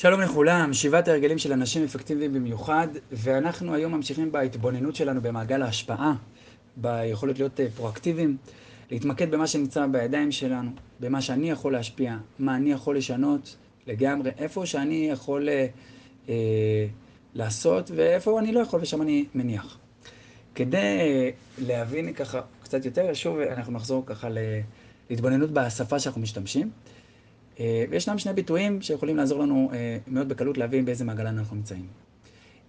[0.00, 6.14] שלום לכולם, שבעת הרגלים של אנשים אפקטיביים במיוחד, ואנחנו היום ממשיכים בהתבוננות שלנו במעגל ההשפעה,
[6.76, 8.36] ביכולת להיות אה, פרואקטיביים,
[8.90, 14.66] להתמקד במה שנמצא בידיים שלנו, במה שאני יכול להשפיע, מה אני יכול לשנות לגמרי, איפה
[14.66, 15.66] שאני יכול אה,
[16.28, 16.86] אה,
[17.34, 19.78] לעשות ואיפה אני לא יכול, ושם אני מניח.
[20.54, 24.28] כדי אה, להבין ככה קצת יותר, שוב אנחנו נחזור ככה
[25.10, 26.70] להתבוננות בשפה שאנחנו משתמשים.
[27.60, 31.86] אה, וישנם שני ביטויים שיכולים לעזור לנו אה, מאוד בקלות להבין באיזה מעגלן אנחנו נמצאים.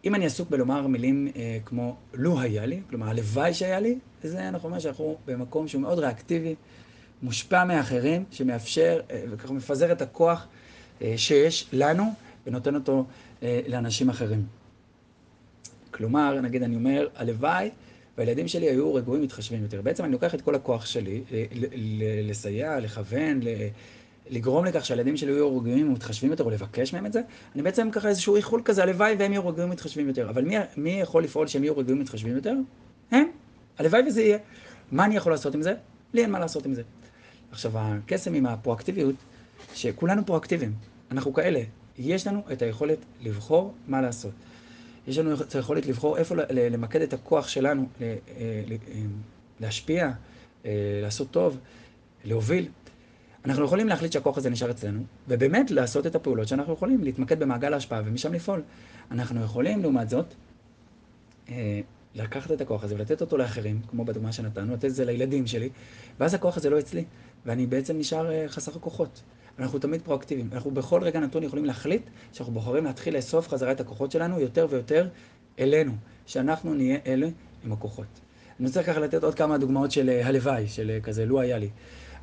[0.05, 4.47] אם אני עסוק בלומר מילים אה, כמו לו היה לי, כלומר הלוואי שהיה לי, זה
[4.47, 6.55] אנחנו אומרים שאנחנו במקום שהוא מאוד ריאקטיבי,
[7.23, 8.99] מושפע מאחרים, שמאפשר
[9.31, 10.47] וככה מפזר את הכוח
[11.15, 12.03] שיש לנו
[12.47, 13.05] ונותן אותו
[13.41, 14.45] לאנשים אחרים.
[15.91, 17.69] כלומר, נגיד אני אומר, הלוואי
[18.17, 19.81] והילדים שלי היו רגועים מתחשבים יותר.
[19.81, 21.23] בעצם אני לוקח את כל הכוח שלי
[22.23, 23.39] לסייע, לכוון,
[24.31, 27.21] לגרום לכך שהילדים שלי יהיו רגועים ומתחשבים יותר, או לבקש מהם את זה,
[27.55, 30.29] אני בעצם ככה איזשהו איחול כזה, הלוואי והם יהיו רגועים ומתחשבים יותר.
[30.29, 32.53] אבל מי, מי יכול לפעול שהם יהיו רגועים ומתחשבים יותר?
[33.11, 33.27] הם.
[33.77, 34.37] הלוואי וזה יהיה.
[34.91, 35.73] מה אני יכול לעשות עם זה?
[36.13, 36.81] לי אין מה לעשות עם זה.
[37.51, 39.15] עכשיו, הקסם עם הפרואקטיביות,
[39.73, 40.73] שכולנו פרואקטיביים,
[41.11, 41.61] אנחנו כאלה.
[41.97, 44.31] יש לנו את היכולת לבחור מה לעשות.
[45.07, 48.15] יש לנו את היכולת לבחור איפה למקד את הכוח שלנו, אה,
[49.59, 50.11] להשפיע,
[50.65, 51.57] אה, לעשות טוב,
[52.25, 52.67] להוביל.
[53.45, 57.73] אנחנו יכולים להחליט שהכוח הזה נשאר אצלנו, ובאמת לעשות את הפעולות שאנחנו יכולים, להתמקד במעגל
[57.73, 58.61] ההשפעה ומשם לפעול.
[59.11, 60.25] אנחנו יכולים, לעומת זאת,
[61.49, 61.81] אה,
[62.15, 65.69] לקחת את הכוח הזה ולתת אותו לאחרים, כמו בדוגמה שנתנו, לתת את זה לילדים שלי,
[66.19, 67.05] ואז הכוח הזה לא אצלי,
[67.45, 69.21] ואני בעצם נשאר אה, חסר כוחות.
[69.59, 70.49] אנחנו תמיד פרואקטיביים.
[70.51, 72.01] אנחנו בכל רגע נתון יכולים להחליט
[72.33, 75.07] שאנחנו בוחרים להתחיל לאסוף חזרה את הכוחות שלנו יותר ויותר
[75.59, 75.91] אלינו,
[76.25, 77.27] שאנחנו נהיה אלה
[77.65, 78.19] עם הכוחות.
[78.59, 81.69] אני רוצה ככה לתת עוד כמה דוגמאות של אה, הלוואי, של כזה, לו היה לי.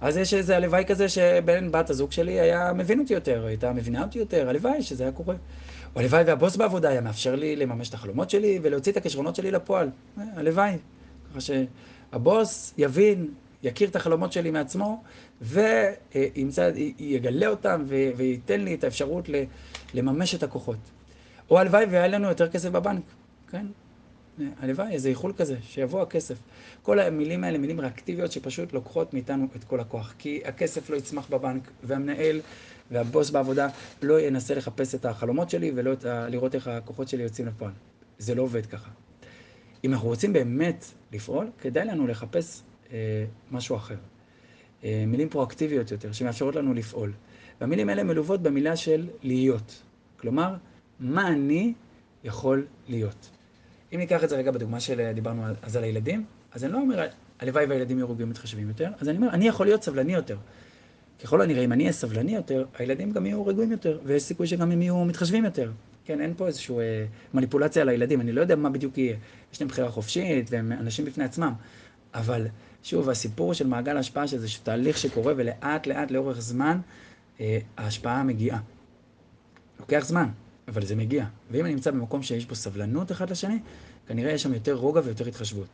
[0.00, 4.02] אז יש איזה הלוואי כזה שבן בת הזוג שלי היה מבין אותי יותר, הייתה מבינה
[4.02, 5.34] אותי יותר, הלוואי שזה היה קורה.
[5.94, 9.50] או הלוואי והבוס בעבודה היה מאפשר לי לממש את החלומות שלי ולהוציא את הכישרונות שלי
[9.50, 9.90] לפועל.
[10.18, 10.76] אה, הלוואי.
[11.30, 13.28] ככה שהבוס יבין,
[13.62, 15.02] יכיר את החלומות שלי מעצמו,
[15.40, 17.84] וימצא, יגלה אותם
[18.16, 19.28] וייתן לי את האפשרות
[19.94, 20.76] לממש את הכוחות.
[21.50, 23.02] או הלוואי והיה לנו יותר כסף בבנק,
[23.50, 23.66] כן?
[24.60, 26.36] הלוואי, איזה איחול כזה, שיבוא הכסף.
[26.82, 30.14] כל המילים האלה מילים ריאקטיביות שפשוט לוקחות מאיתנו את כל הכוח.
[30.18, 32.40] כי הכסף לא יצמח בבנק, והמנהל
[32.90, 33.68] והבוס בעבודה
[34.02, 36.28] לא ינסה לחפש את החלומות שלי ולא את ה...
[36.28, 37.72] לראות איך הכוחות שלי יוצאים לפועל.
[38.18, 38.90] זה לא עובד ככה.
[39.84, 42.62] אם אנחנו רוצים באמת לפעול, כדאי לנו לחפש
[42.92, 43.96] אה, משהו אחר.
[44.84, 47.12] אה, מילים פרואקטיביות יותר, שמאפשרות לנו לפעול.
[47.60, 49.82] והמילים האלה מלוות במילה של להיות.
[50.16, 50.54] כלומר,
[51.00, 51.72] מה אני
[52.24, 53.30] יכול להיות.
[53.94, 57.06] אם ניקח את זה רגע בדוגמה של דיברנו אז על הילדים, אז אני לא אומר,
[57.40, 60.36] הלוואי והילדים יהיו רגועים מתחשבים יותר, אז אני אומר, אני יכול להיות סבלני יותר.
[61.22, 64.70] ככל הנראה, אם אני אהיה סבלני יותר, הילדים גם יהיו רגועים יותר, ויש סיכוי שגם
[64.70, 65.70] הם יהיו מתחשבים יותר.
[66.04, 67.04] כן, אין פה איזושהי אה,
[67.34, 69.16] מניפולציה על הילדים, אני לא יודע מה בדיוק יהיה.
[69.52, 71.52] יש להם בחירה חופשית, והם אנשים בפני עצמם.
[72.14, 72.46] אבל,
[72.82, 76.80] שוב, הסיפור של מעגל ההשפעה, שזה תהליך שקורה, ולאט לאט, לאורך זמן,
[77.40, 78.60] אה, ההשפעה מגיעה.
[79.80, 80.28] לוקח זמן,
[80.68, 81.24] אבל זה מגיע.
[81.50, 83.58] ואם אני נמצא במקום שיש בו סבלנות אחד לשני,
[84.06, 85.68] כנראה יש שם יותר רוגע ויותר התחשבות.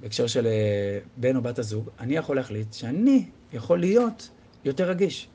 [0.00, 4.28] בהקשר של אה, בן או בת הזוג, אני יכול להחליט שאני יכול להיות
[4.64, 5.28] יותר רגיש.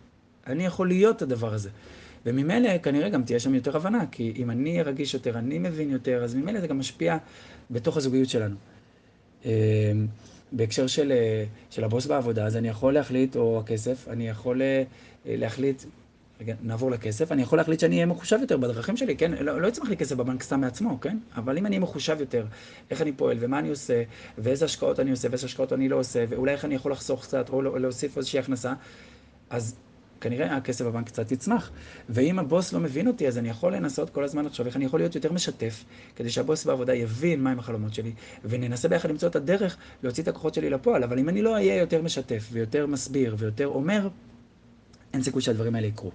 [0.47, 1.69] אני יכול להיות הדבר הזה.
[2.25, 5.89] וממילא כנראה גם תהיה שם יותר הבנה, כי אם אני אהיה רגיש יותר, אני מבין
[5.89, 7.17] יותר, אז ממילא זה גם משפיע
[7.72, 8.56] בתוך הזוגיות שלנו.
[9.45, 9.51] אה,
[10.51, 14.61] בהקשר של, אה, של הבוס בעבודה, אז אני יכול להחליט, או הכסף, אני יכול
[15.25, 15.83] להחליט
[16.41, 19.31] רגע, נעבור לכסף, אני יכול להחליט שאני אהיה מחושב יותר בדרכים שלי, כן?
[19.31, 21.17] לא, לא יצמח לי כסף בבנק סתם מעצמו, כן?
[21.35, 22.45] אבל אם אני אהיה מחושב יותר,
[22.91, 24.03] איך אני פועל, ומה אני עושה,
[24.37, 27.49] ואיזה השקעות אני עושה, ואיזה השקעות אני לא עושה, ואולי איך אני יכול לחסוך קצת,
[27.49, 28.73] או לא, להוסיף איזושהי הכנסה,
[29.49, 29.75] אז
[30.21, 31.71] כנראה הכסף בבנק קצת יצמח.
[32.09, 34.99] ואם הבוס לא מבין אותי, אז אני יכול לנסות כל הזמן לחשוב איך אני יכול
[34.99, 35.83] להיות יותר משתף,
[36.15, 38.13] כדי שהבוס בעבודה יבין מהם החלומות שלי,
[38.45, 41.03] וננסה ביחד למצוא את הדרך להוציא את הכוחות שלי לפועל.
[41.03, 44.07] אבל אם אני לא אהיה יותר משתף, ויותר מסביר, ויותר אומר,
[45.13, 46.12] אין סיכוי שהדברים האלה יקרו.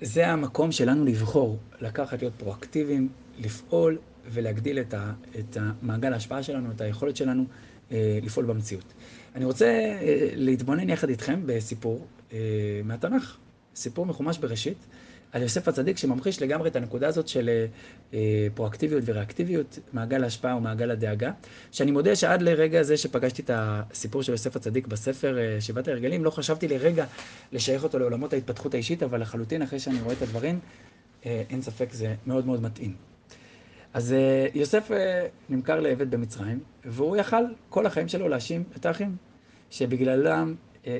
[0.00, 3.08] זה המקום שלנו לבחור, לקחת, להיות פרואקטיביים,
[3.38, 3.98] לפעול
[4.30, 7.44] ולהגדיל את, ה, את המעגל ההשפעה שלנו, את היכולת שלנו
[7.92, 8.92] אה, לפעול במציאות.
[9.34, 12.38] אני רוצה אה, להתבונן יחד איתכם בסיפור אה,
[12.84, 13.36] מהתנ"ך,
[13.74, 14.86] סיפור מחומש בראשית.
[15.32, 17.66] על יוסף הצדיק שממחיש לגמרי את הנקודה הזאת של אה,
[18.14, 21.30] אה, פרואקטיביות וריאקטיביות, מעגל ההשפעה ומעגל הדאגה,
[21.72, 26.24] שאני מודה שעד לרגע זה שפגשתי את הסיפור של יוסף הצדיק בספר אה, שבעת ההרגלים,
[26.24, 27.06] לא חשבתי לרגע
[27.52, 30.58] לשייך אותו לעולמות ההתפתחות האישית, אבל לחלוטין אחרי שאני רואה את הדברים,
[31.24, 32.94] אין ספק זה מאוד מאוד מתאים.
[33.94, 34.14] אז
[34.54, 34.90] יוסף
[35.48, 39.16] נמכר לעבד במצרים, והוא יכל כל החיים שלו להאשים את האחים,
[39.70, 40.54] שבגללם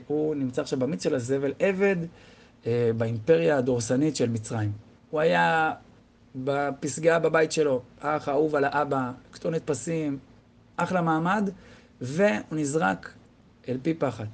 [0.06, 2.06] הוא נמצא עכשיו במיץ של הזבל, עבד אה,
[2.66, 4.72] באימפריה הדורסנית של מצרים.
[5.10, 5.72] הוא היה
[6.36, 10.18] בפסגה בבית שלו, האח האהוב על האבא, כתונת פסים,
[10.76, 11.50] אחלה מעמד,
[12.00, 13.14] והוא נזרק
[13.68, 14.28] אל פי פחת.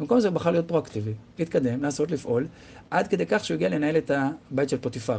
[0.00, 2.46] במקום זה הוא בחר להיות פרואקטיבי, להתקדם, לעשות, לפעול,
[2.90, 4.10] עד כדי כך שהוא הגיע לנהל את
[4.50, 5.18] הבית של פוטיפר.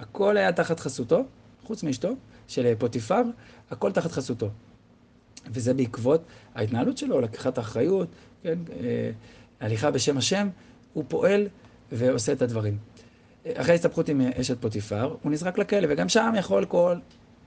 [0.00, 1.24] הכל היה תחת חסותו,
[1.64, 2.12] חוץ מאשתו,
[2.48, 3.22] של פוטיפר,
[3.70, 4.48] הכל תחת חסותו.
[5.46, 6.24] וזה בעקבות
[6.54, 8.08] ההתנהלות שלו, לקחת אחריות,
[8.42, 9.10] כן, אה,
[9.60, 10.48] הליכה בשם השם,
[10.92, 11.48] הוא פועל
[11.92, 12.78] ועושה את הדברים.
[13.54, 16.96] אחרי הסתבכות עם אשת פוטיפר, הוא נזרק לכלא, וגם שם יכול כל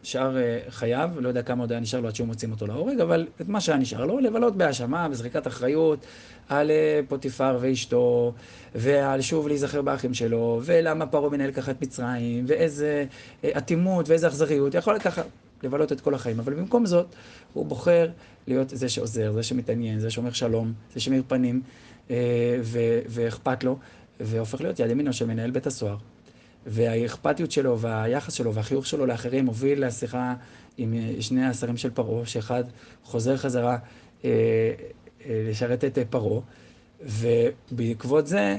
[0.03, 2.99] שאר אה, חייו, לא יודע כמה עוד היה נשאר לו עד שהוא מוצאים אותו להורג,
[2.99, 6.05] אבל את מה שהיה נשאר לו, לבלות בהאשמה, בזריקת אחריות
[6.49, 8.33] על אה, פוטיפר ואשתו,
[8.75, 13.05] ועל שוב להיזכר באחים שלו, ולמה פרעה מנהל ככה את מצרים, ואיזה
[13.43, 15.21] אה, אטימות ואיזה אכזריות, יכול ככה
[15.63, 16.39] לבלות את כל החיים.
[16.39, 17.05] אבל במקום זאת,
[17.53, 18.09] הוא בוחר
[18.47, 21.61] להיות זה שעוזר, זה שמתעניין, זה שאומר שלום, זה שמאיר פנים,
[23.07, 23.77] ואכפת לו,
[24.19, 25.97] והופך להיות יד ימינו של מנהל בית הסוהר.
[26.65, 30.33] והאכפתיות שלו והיחס שלו והחיוך שלו לאחרים הוביל לשיחה
[30.77, 32.63] עם אה, שני השרים של פרעה, שאחד
[33.03, 33.77] חוזר חזרה
[34.25, 34.29] אה,
[35.25, 36.41] אה, לשרת את אה, פרעה,
[37.01, 38.57] ובעקבות זה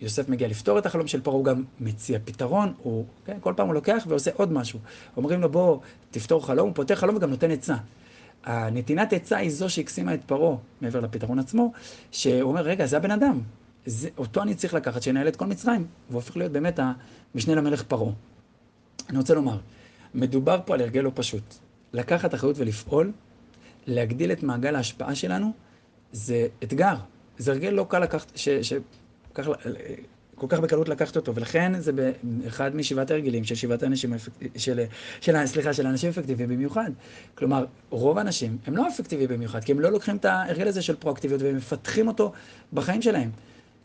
[0.00, 3.66] יוסף מגיע לפתור את החלום של פרעה, הוא גם מציע פתרון, הוא, כן, כל פעם
[3.66, 4.78] הוא לוקח ועושה עוד משהו.
[5.16, 5.78] אומרים לו, בוא,
[6.10, 7.76] תפתור חלום, הוא פותח חלום וגם נותן עצה.
[8.44, 11.72] הנתינת עצה היא זו שהקסימה את פרעה, מעבר לפתרון עצמו,
[12.12, 13.40] שהוא אומר, רגע, זה הבן אדם,
[13.86, 16.80] זה, אותו אני צריך לקחת, שינהל את כל מצרים, והופך להיות באמת
[17.34, 18.12] המשנה למלך פרעה.
[19.10, 19.58] אני רוצה לומר,
[20.14, 21.54] מדובר פה על הרגל לא פשוט.
[21.92, 23.12] לקחת אחריות ולפעול,
[23.86, 25.52] להגדיל את מעגל ההשפעה שלנו,
[26.12, 26.94] זה אתגר.
[27.38, 28.48] זה הרגל לא קל לקחת, ש...
[28.48, 28.72] ש...
[29.34, 29.48] כך,
[30.38, 32.12] כל כך בקלות לקחת אותו, ולכן זה
[32.46, 34.14] אחד משבעת ההרגלים של שבעת האנשים,
[34.56, 34.84] של,
[35.20, 36.90] של, סליחה, של אנשים אפקטיביים במיוחד.
[37.34, 40.96] כלומר, רוב האנשים הם לא אפקטיביים במיוחד, כי הם לא לוקחים את ההרגל הזה של
[40.96, 42.32] פרואקטיביות והם מפתחים אותו
[42.72, 43.30] בחיים שלהם.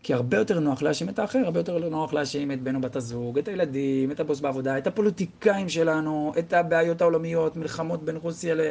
[0.04, 2.96] כי הרבה יותר נוח להאשים את האחר, הרבה יותר נוח להאשים את בן או בת
[2.96, 8.56] הזוג, את הילדים, את הבוס בעבודה, את הפוליטיקאים שלנו, את הבעיות העולמיות, מלחמות בין רוסיה
[8.56, 8.62] ל...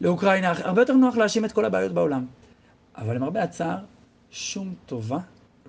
[0.00, 2.26] לאוקראינה, הרבה יותר נוח להאשים את כל הבעיות בעולם.
[2.96, 3.78] אבל למרבה הצער,
[4.30, 5.18] שום טובה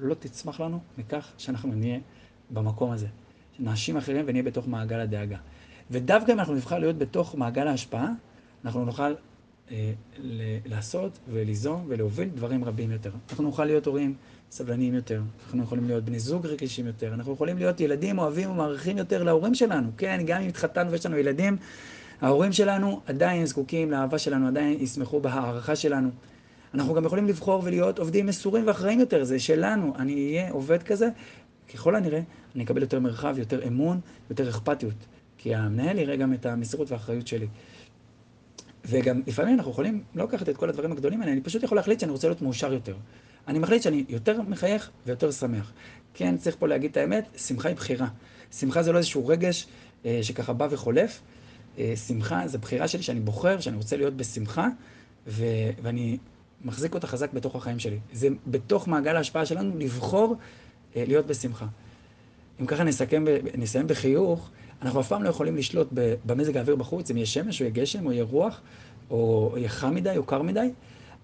[0.01, 1.99] לא תצמח לנו מכך שאנחנו נהיה
[2.49, 3.07] במקום הזה.
[3.57, 5.37] שנאשים אחרים ונהיה בתוך מעגל הדאגה.
[5.91, 8.09] ודווקא אם אנחנו נבחר להיות בתוך מעגל ההשפעה,
[8.65, 9.13] אנחנו נוכל
[9.71, 9.93] אה,
[10.65, 13.11] לעשות וליזום ולהוביל דברים רבים יותר.
[13.29, 14.15] אנחנו נוכל להיות הורים
[14.51, 18.97] סבלניים יותר, אנחנו יכולים להיות בני זוג רגישים יותר, אנחנו יכולים להיות ילדים אוהבים ומעריכים
[18.97, 19.89] יותר להורים שלנו.
[19.97, 21.57] כן, גם אם התחתנו ויש לנו ילדים,
[22.21, 26.09] ההורים שלנו עדיין זקוקים לאהבה שלנו, עדיין ישמחו בהערכה שלנו.
[26.73, 29.93] אנחנו גם יכולים לבחור ולהיות עובדים מסורים ואחראים יותר, זה שלנו.
[29.99, 31.09] אני אהיה עובד כזה,
[31.73, 32.21] ככל הנראה,
[32.55, 33.99] אני אקבל יותר מרחב, יותר אמון,
[34.29, 35.05] יותר אכפתיות.
[35.37, 37.47] כי המנהל יראה גם את המסירות והאחריות שלי.
[38.85, 41.99] וגם לפעמים אנחנו יכולים לא לקחת את כל הדברים הגדולים האלה, אני פשוט יכול להחליט
[41.99, 42.95] שאני רוצה להיות מאושר יותר.
[43.47, 45.71] אני מחליט שאני יותר מחייך ויותר שמח.
[46.13, 48.07] כן, צריך פה להגיד את האמת, שמחה היא בחירה.
[48.51, 49.67] שמחה זה לא איזשהו רגש
[50.05, 51.21] אה, שככה בא וחולף.
[51.77, 54.67] אה, שמחה זה בחירה שלי שאני בוחר, שאני רוצה להיות בשמחה,
[55.27, 56.17] ו- ואני
[56.65, 57.99] מחזיק אותה חזק בתוך החיים שלי.
[58.13, 60.35] זה בתוך מעגל ההשפעה שלנו לבחור
[60.95, 61.65] אה, להיות בשמחה.
[62.61, 63.25] אם ככה נסכם,
[63.57, 64.49] נסיים בחיוך,
[64.81, 65.87] אנחנו אף פעם לא יכולים לשלוט
[66.25, 68.61] במזג האוויר בחוץ, אם יהיה שמש או יהיה גשם או יהיה רוח,
[69.09, 70.69] או יהיה חם מדי או קר מדי,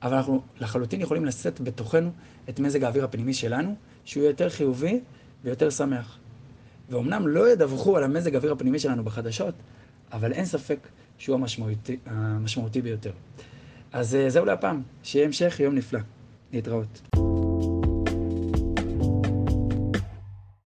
[0.02, 2.12] אבל אנחנו לחלוטין יכולים לשאת בתוכנו
[2.50, 3.76] את מזג האוויר הפנימי שלנו,
[4.06, 5.00] שהוא יותר חיובי
[5.44, 6.18] ויותר שמח.
[6.90, 9.56] ואומנם לא ידווחו על המזג האוויר הפנימי שלנו בחדשות,
[10.12, 10.80] אבל אין ספק
[11.18, 13.12] שהוא המשמעותי, המשמעותי ביותר.
[13.94, 16.00] אז אה, זהו להפעם, שיהיה המשך יום נפלא.
[16.54, 17.02] להתראות.